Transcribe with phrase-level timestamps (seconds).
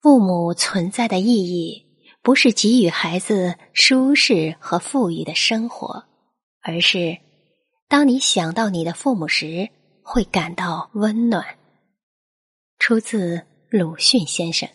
[0.00, 1.84] 父母存在的意义
[2.22, 6.04] 不是给予孩子舒适和富裕的生活
[6.60, 7.18] 而是
[7.88, 9.68] 当你想到你的父母时
[10.02, 11.58] 会感到温暖。
[12.78, 14.68] 出自鲁迅先生。